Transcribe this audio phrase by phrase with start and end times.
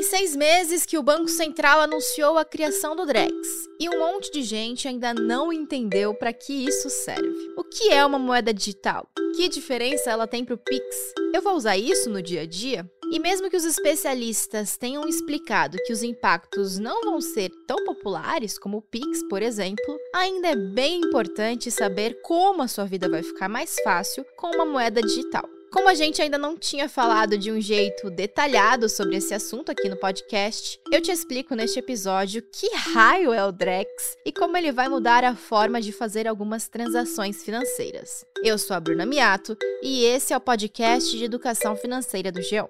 [0.00, 3.30] Tem seis meses que o Banco Central anunciou a criação do Drex
[3.78, 7.52] e um monte de gente ainda não entendeu para que isso serve.
[7.54, 9.06] O que é uma moeda digital?
[9.36, 10.96] Que diferença ela tem para o Pix?
[11.34, 12.90] Eu vou usar isso no dia a dia?
[13.12, 18.58] E mesmo que os especialistas tenham explicado que os impactos não vão ser tão populares
[18.58, 23.22] como o Pix, por exemplo, ainda é bem importante saber como a sua vida vai
[23.22, 25.46] ficar mais fácil com uma moeda digital.
[25.72, 29.88] Como a gente ainda não tinha falado de um jeito detalhado sobre esse assunto aqui
[29.88, 33.88] no podcast, eu te explico neste episódio que raio é o Drex
[34.26, 38.24] e como ele vai mudar a forma de fazer algumas transações financeiras.
[38.42, 42.68] Eu sou a Bruna Miato e esse é o podcast de educação financeira do Geão.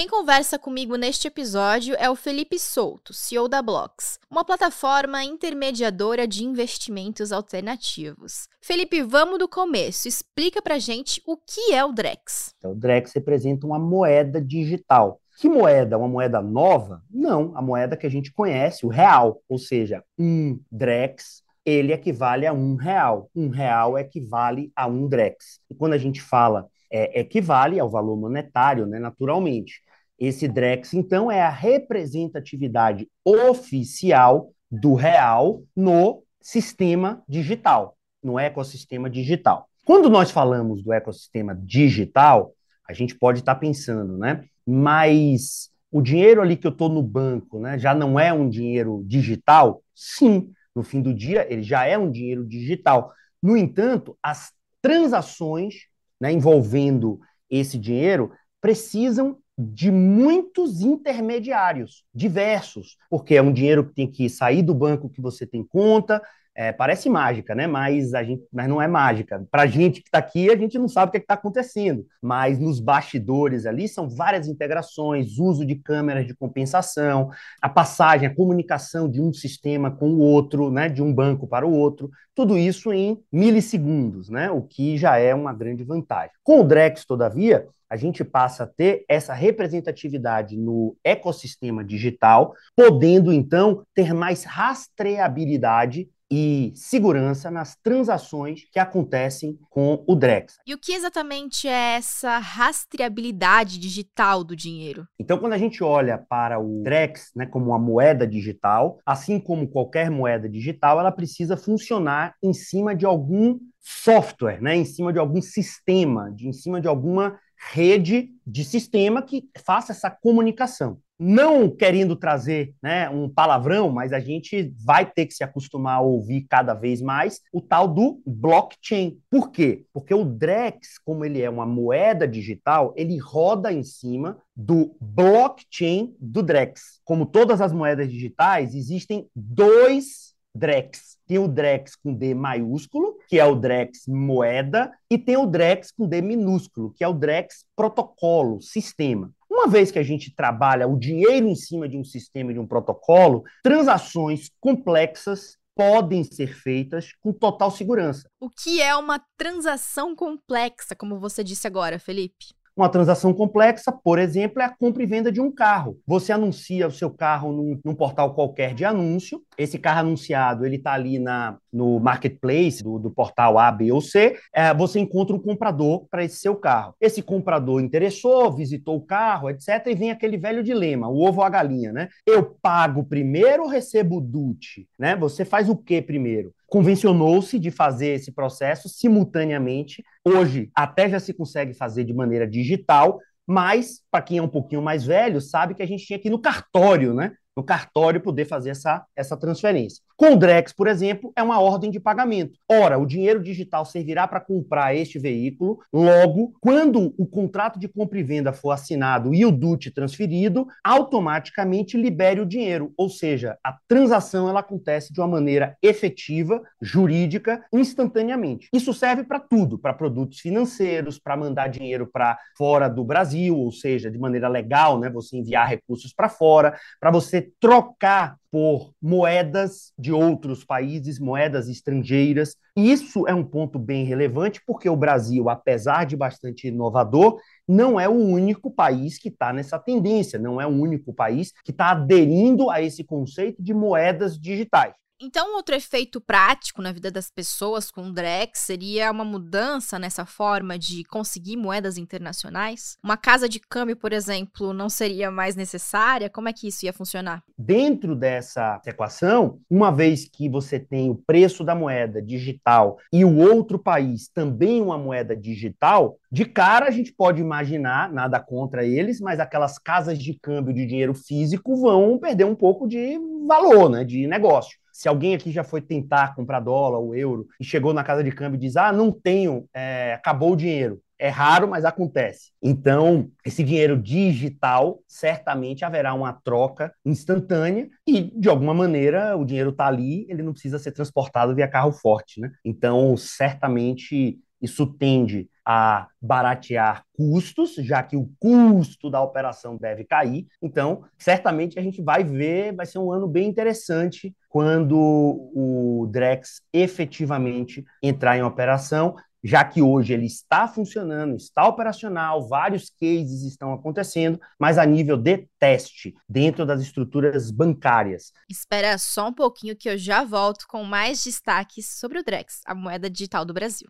[0.00, 6.26] Quem conversa comigo neste episódio é o Felipe Souto, CEO da Blocks, uma plataforma intermediadora
[6.26, 8.48] de investimentos alternativos.
[8.62, 10.08] Felipe, vamos do começo.
[10.08, 12.54] Explica pra gente o que é o Drex.
[12.56, 15.20] Então, o Drex representa uma moeda digital.
[15.38, 15.98] Que moeda?
[15.98, 17.02] Uma moeda nova?
[17.10, 19.42] Não, a moeda que a gente conhece, o real.
[19.50, 23.30] Ou seja, um Drex ele equivale a um real.
[23.36, 25.60] Um real equivale a um Drex.
[25.70, 29.82] E quando a gente fala é, equivale ao valor monetário, né, naturalmente.
[30.20, 39.66] Esse DREX, então, é a representatividade oficial do real no sistema digital, no ecossistema digital.
[39.84, 42.52] Quando nós falamos do ecossistema digital,
[42.86, 44.44] a gente pode estar tá pensando, né?
[44.66, 49.02] Mas o dinheiro ali que eu estou no banco, né, já não é um dinheiro
[49.06, 49.82] digital?
[49.94, 53.12] Sim, no fim do dia ele já é um dinheiro digital.
[53.42, 55.86] No entanto, as transações
[56.20, 57.18] né, envolvendo
[57.48, 64.62] esse dinheiro precisam de muitos intermediários, diversos, porque é um dinheiro que tem que sair
[64.62, 66.22] do banco que você tem conta,
[66.60, 67.66] é, parece mágica, né?
[67.66, 69.42] Mas a gente, mas não é mágica.
[69.50, 72.04] Para a gente que está aqui, a gente não sabe o que é está acontecendo.
[72.20, 77.30] Mas nos bastidores ali são várias integrações, uso de câmeras de compensação,
[77.62, 80.90] a passagem, a comunicação de um sistema com o outro, né?
[80.90, 82.10] De um banco para o outro.
[82.34, 84.50] Tudo isso em milissegundos, né?
[84.50, 86.32] O que já é uma grande vantagem.
[86.44, 93.32] Com o Drex, todavia, a gente passa a ter essa representatividade no ecossistema digital, podendo
[93.32, 100.58] então ter mais rastreabilidade e segurança nas transações que acontecem com o Drex.
[100.66, 105.06] E o que exatamente é essa rastreabilidade digital do dinheiro?
[105.18, 109.68] Então, quando a gente olha para o Drex né, como uma moeda digital, assim como
[109.68, 115.18] qualquer moeda digital, ela precisa funcionar em cima de algum software, né, em cima de
[115.18, 117.38] algum sistema, de, em cima de alguma
[117.72, 124.20] rede de sistema que faça essa comunicação não querendo trazer né, um palavrão, mas a
[124.20, 129.18] gente vai ter que se acostumar a ouvir cada vez mais o tal do blockchain.
[129.30, 129.84] Por quê?
[129.92, 136.14] Porque o Drex, como ele é uma moeda digital, ele roda em cima do blockchain
[136.18, 137.00] do Drex.
[137.04, 141.18] Como todas as moedas digitais, existem dois Drex.
[141.26, 145.92] Tem o Drex com D maiúsculo, que é o Drex moeda, e tem o Drex
[145.92, 149.30] com D minúsculo, que é o Drex protocolo, sistema.
[149.60, 152.66] Uma vez que a gente trabalha o dinheiro em cima de um sistema, de um
[152.66, 158.26] protocolo, transações complexas podem ser feitas com total segurança.
[158.40, 162.54] O que é uma transação complexa, como você disse agora, Felipe?
[162.76, 165.98] Uma transação complexa, por exemplo, é a compra e venda de um carro.
[166.06, 169.42] Você anuncia o seu carro num, num portal qualquer de anúncio.
[169.58, 174.00] Esse carro anunciado, ele está ali na, no marketplace do, do, portal A, B ou
[174.00, 174.38] C.
[174.54, 176.94] É, você encontra um comprador para esse seu carro.
[177.00, 179.86] Esse comprador interessou, visitou o carro, etc.
[179.86, 182.08] E vem aquele velho dilema, o ovo ou a galinha, né?
[182.26, 184.86] Eu pago primeiro ou recebo o DUT?
[184.98, 185.16] Né?
[185.16, 186.54] Você faz o que primeiro?
[186.70, 190.02] Convencionou-se de fazer esse processo simultaneamente.
[190.24, 194.80] Hoje, até já se consegue fazer de maneira digital, mas, para quem é um pouquinho
[194.80, 197.32] mais velho, sabe que a gente tinha que ir no cartório, né?
[197.56, 200.02] no cartório poder fazer essa, essa transferência.
[200.20, 202.58] Com o Drex, por exemplo, é uma ordem de pagamento.
[202.70, 208.18] Ora, o dinheiro digital servirá para comprar este veículo, logo, quando o contrato de compra
[208.18, 213.74] e venda for assinado e o DUT transferido, automaticamente libere o dinheiro, ou seja, a
[213.88, 218.68] transação ela acontece de uma maneira efetiva, jurídica, instantaneamente.
[218.74, 223.72] Isso serve para tudo, para produtos financeiros, para mandar dinheiro para fora do Brasil, ou
[223.72, 229.92] seja, de maneira legal, né, você enviar recursos para fora, para você trocar por moedas
[229.98, 232.56] de outros países, moedas estrangeiras.
[232.76, 238.08] Isso é um ponto bem relevante, porque o Brasil, apesar de bastante inovador, não é
[238.08, 242.70] o único país que está nessa tendência, não é o único país que está aderindo
[242.70, 244.94] a esse conceito de moedas digitais.
[245.22, 250.24] Então, outro efeito prático na vida das pessoas com o Drex seria uma mudança nessa
[250.24, 252.96] forma de conseguir moedas internacionais?
[253.04, 256.30] Uma casa de câmbio, por exemplo, não seria mais necessária?
[256.30, 257.42] Como é que isso ia funcionar?
[257.58, 263.36] Dentro dessa equação, uma vez que você tem o preço da moeda digital e o
[263.36, 269.20] outro país também uma moeda digital, de cara a gente pode imaginar, nada contra eles,
[269.20, 274.02] mas aquelas casas de câmbio de dinheiro físico vão perder um pouco de valor, né,
[274.02, 274.79] de negócio.
[275.00, 278.30] Se alguém aqui já foi tentar comprar dólar ou euro e chegou na casa de
[278.30, 281.00] câmbio e diz: Ah, não tenho, é, acabou o dinheiro.
[281.18, 282.50] É raro, mas acontece.
[282.62, 289.70] Então, esse dinheiro digital, certamente haverá uma troca instantânea e, de alguma maneira, o dinheiro
[289.70, 292.50] está ali, ele não precisa ser transportado via carro forte, né?
[292.62, 300.46] Então, certamente, isso tende a baratear custos, já que o custo da operação deve cair.
[300.60, 306.60] Então, certamente a gente vai ver, vai ser um ano bem interessante quando o Drex
[306.72, 313.72] efetivamente entrar em operação, já que hoje ele está funcionando, está operacional, vários cases estão
[313.72, 318.32] acontecendo, mas a nível de teste, dentro das estruturas bancárias.
[318.48, 322.74] Espera só um pouquinho que eu já volto com mais destaques sobre o Drex, a
[322.74, 323.88] moeda digital do Brasil.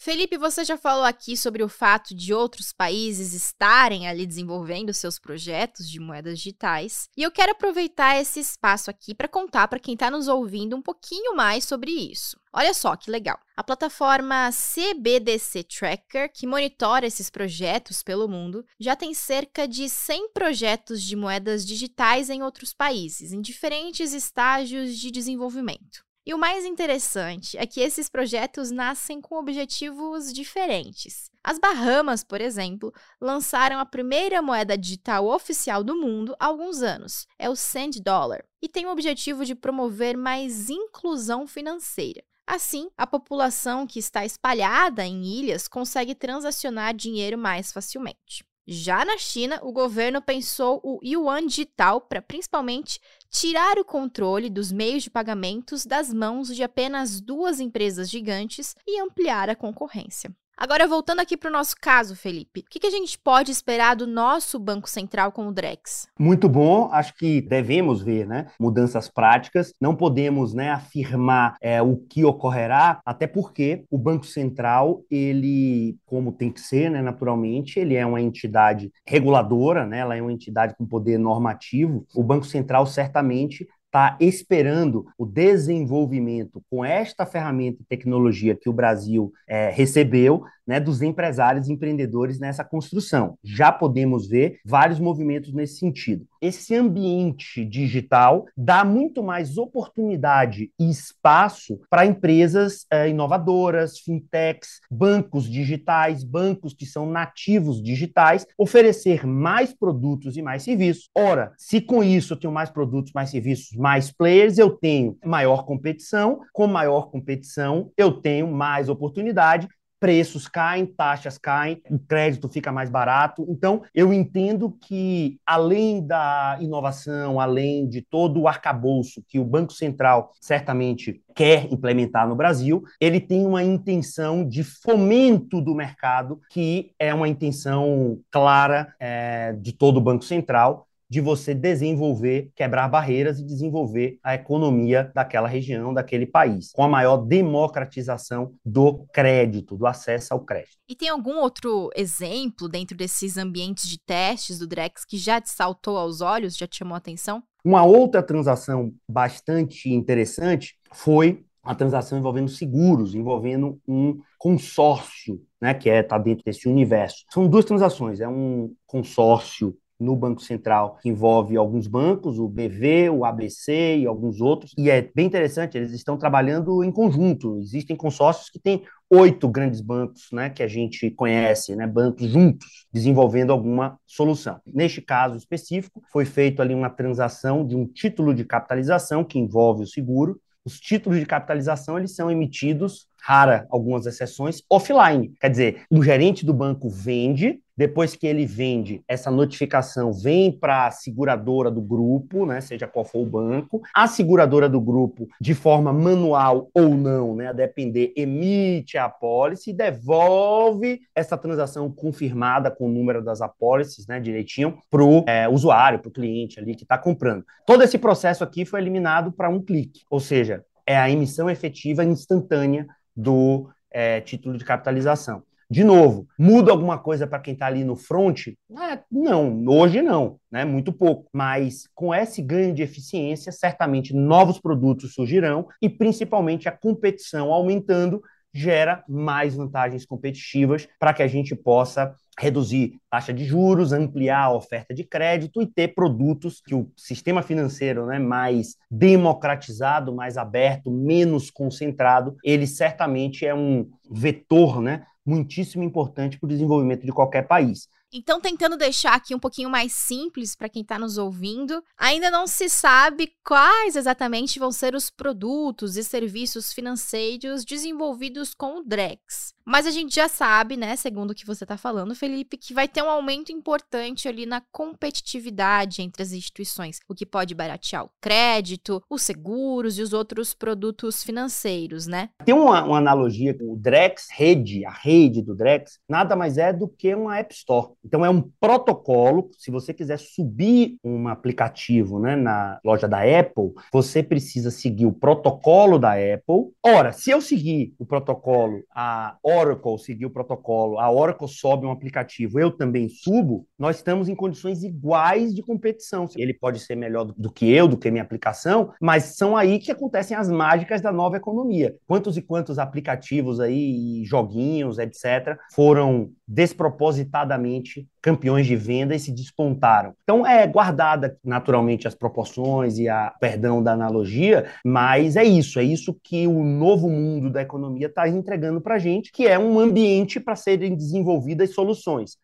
[0.00, 5.18] Felipe, você já falou aqui sobre o fato de outros países estarem ali desenvolvendo seus
[5.18, 9.94] projetos de moedas digitais, e eu quero aproveitar esse espaço aqui para contar para quem
[9.94, 12.38] está nos ouvindo um pouquinho mais sobre isso.
[12.52, 13.40] Olha só que legal.
[13.56, 20.30] A plataforma CBDC Tracker, que monitora esses projetos pelo mundo, já tem cerca de 100
[20.32, 26.07] projetos de moedas digitais em outros países, em diferentes estágios de desenvolvimento.
[26.28, 31.30] E o mais interessante é que esses projetos nascem com objetivos diferentes.
[31.42, 37.26] As Bahamas, por exemplo, lançaram a primeira moeda digital oficial do mundo há alguns anos,
[37.38, 42.22] é o Sand Dollar, e tem o objetivo de promover mais inclusão financeira.
[42.46, 48.44] Assim, a população que está espalhada em ilhas consegue transacionar dinheiro mais facilmente.
[48.70, 54.72] Já na China, o governo pensou o yuan digital para principalmente tirar o controle dos
[54.72, 60.34] meios de pagamentos das mãos de apenas duas empresas gigantes e ampliar a concorrência.
[60.60, 64.08] Agora, voltando aqui para o nosso caso, Felipe, o que, a gente pode esperar do
[64.08, 66.08] nosso Banco Central com o Drex?
[66.18, 71.96] Muito bom, acho que devemos ver né, mudanças práticas, não podemos né, afirmar é, o
[71.96, 77.94] que ocorrerá, até porque o Banco Central, ele, como tem que ser, né, naturalmente, ele
[77.94, 82.84] é uma entidade reguladora, né, ela é uma entidade com poder normativo, o Banco Central
[82.84, 83.64] certamente
[83.98, 90.78] está esperando o desenvolvimento com esta ferramenta e tecnologia que o Brasil é, recebeu né,
[90.78, 93.36] dos empresários e empreendedores nessa construção.
[93.42, 96.26] Já podemos ver vários movimentos nesse sentido.
[96.40, 105.50] Esse ambiente digital dá muito mais oportunidade e espaço para empresas é, inovadoras, fintechs, bancos
[105.50, 111.08] digitais, bancos que são nativos digitais, oferecer mais produtos e mais serviços.
[111.16, 115.64] Ora, se com isso eu tenho mais produtos, mais serviços, mais players, eu tenho maior
[115.64, 116.40] competição.
[116.52, 119.68] Com maior competição, eu tenho mais oportunidade
[120.00, 123.46] preços caem, taxas caem, o crédito fica mais barato.
[123.48, 129.72] Então, eu entendo que, além da inovação, além de todo o arcabouço que o Banco
[129.72, 136.90] Central certamente quer implementar no Brasil, ele tem uma intenção de fomento do mercado, que
[136.98, 143.38] é uma intenção clara é, de todo o Banco Central, de você desenvolver, quebrar barreiras
[143.38, 149.86] e desenvolver a economia daquela região, daquele país, com a maior democratização do crédito, do
[149.86, 150.76] acesso ao crédito.
[150.88, 155.50] E tem algum outro exemplo dentro desses ambientes de testes do Drex que já te
[155.50, 157.42] saltou aos olhos, já te chamou a atenção?
[157.64, 165.90] Uma outra transação bastante interessante foi a transação envolvendo seguros, envolvendo um consórcio, né, que
[165.90, 167.24] é tá dentro desse universo.
[167.30, 173.10] São duas transações, é um consórcio no Banco Central, que envolve alguns bancos, o BV,
[173.10, 174.72] o ABC e alguns outros.
[174.78, 177.58] E é bem interessante, eles estão trabalhando em conjunto.
[177.60, 182.86] Existem consórcios que têm oito grandes bancos né, que a gente conhece, né, bancos juntos,
[182.92, 184.60] desenvolvendo alguma solução.
[184.66, 189.82] Neste caso específico, foi feita ali uma transação de um título de capitalização que envolve
[189.82, 190.40] o seguro.
[190.64, 195.32] Os títulos de capitalização eles são emitidos, rara algumas exceções, offline.
[195.40, 200.88] Quer dizer, o gerente do banco vende Depois que ele vende, essa notificação vem para
[200.88, 203.80] a seguradora do grupo, né, seja qual for o banco.
[203.94, 209.70] A seguradora do grupo, de forma manual ou não, né, a depender, emite a apólice
[209.70, 215.48] e devolve essa transação confirmada com o número das apólices, né, direitinho, para o é,
[215.48, 217.44] usuário, para o cliente ali que está comprando.
[217.64, 222.02] Todo esse processo aqui foi eliminado para um clique, ou seja, é a emissão efetiva
[222.02, 225.44] instantânea do é, título de capitalização.
[225.70, 228.48] De novo, muda alguma coisa para quem está ali no front?
[228.48, 230.64] É, não, hoje não, né?
[230.64, 231.28] Muito pouco.
[231.30, 238.22] Mas com esse ganho de eficiência, certamente novos produtos surgirão e principalmente a competição aumentando
[238.52, 244.54] gera mais vantagens competitivas para que a gente possa reduzir taxa de juros, ampliar a
[244.54, 250.90] oferta de crédito e ter produtos que o sistema financeiro né, mais democratizado, mais aberto,
[250.90, 257.46] menos concentrado, ele certamente é um vetor né, muitíssimo importante para o desenvolvimento de qualquer
[257.46, 257.88] país.
[258.10, 262.46] Então, tentando deixar aqui um pouquinho mais simples para quem está nos ouvindo, ainda não
[262.46, 269.52] se sabe quais exatamente vão ser os produtos e serviços financeiros desenvolvidos com o Drex.
[269.68, 272.88] Mas a gente já sabe, né, segundo o que você está falando, Felipe, que vai
[272.88, 278.10] ter um aumento importante ali na competitividade entre as instituições, o que pode baratear o
[278.18, 282.30] crédito, os seguros e os outros produtos financeiros, né?
[282.46, 286.72] Tem uma, uma analogia com o Drex rede, a rede do Drex, nada mais é
[286.72, 287.88] do que uma App Store.
[288.02, 293.74] Então é um protocolo, se você quiser subir um aplicativo, né, na loja da Apple,
[293.92, 296.72] você precisa seguir o protocolo da Apple.
[296.82, 301.90] Ora, se eu seguir o protocolo, a Oracle seguir o protocolo, a Oracle sobe um
[301.90, 306.26] aplicativo, eu também subo, nós estamos em condições iguais de competição.
[306.36, 309.90] Ele pode ser melhor do que eu, do que minha aplicação, mas são aí que
[309.90, 311.96] acontecem as mágicas da nova economia.
[312.06, 320.14] Quantos e quantos aplicativos aí, joguinhos, etc., foram despropositadamente campeões de venda e se despontaram.
[320.22, 325.84] Então é guardada naturalmente as proporções e a perdão da analogia, mas é isso, é
[325.84, 330.38] isso que o novo mundo da economia está entregando para gente, que é um ambiente
[330.38, 332.36] para serem desenvolvidas soluções.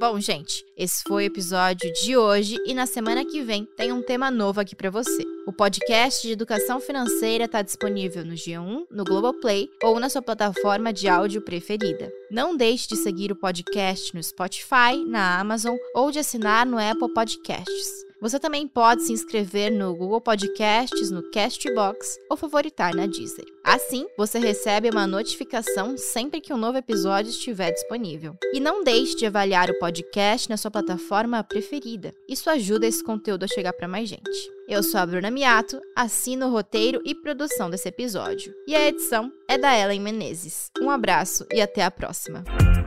[0.00, 4.02] Bom, gente, esse foi o episódio de hoje e na semana que vem tem um
[4.02, 5.22] tema novo aqui para você.
[5.46, 10.92] O podcast de educação financeira está disponível no G1, no Globoplay ou na sua plataforma
[10.92, 12.21] de áudio preferida.
[12.32, 17.12] Não deixe de seguir o podcast no Spotify, na Amazon ou de assinar no Apple
[17.12, 18.06] Podcasts.
[18.22, 23.44] Você também pode se inscrever no Google Podcasts, no Castbox ou favoritar na Deezer.
[23.64, 28.34] Assim, você recebe uma notificação sempre que um novo episódio estiver disponível.
[28.54, 32.14] E não deixe de avaliar o podcast na sua plataforma preferida.
[32.28, 34.52] Isso ajuda esse conteúdo a chegar para mais gente.
[34.68, 38.54] Eu sou a Bruna Miato, assino o roteiro e produção desse episódio.
[38.68, 40.70] E a edição é da Ellen Menezes.
[40.80, 41.90] Um abraço e até a
[42.30, 42.81] próxima.